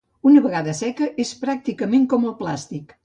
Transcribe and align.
Una 0.27 0.39
vegada 0.45 0.73
seca 0.79 1.09
és 1.25 1.33
pràcticament 1.43 2.09
com 2.15 2.27
el 2.31 2.35
plàstic. 2.41 2.97